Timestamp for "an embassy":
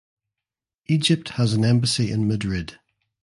1.53-2.09